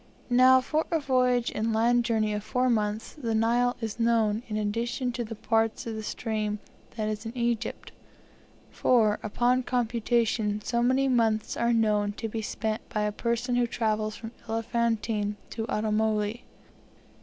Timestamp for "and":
1.53-1.73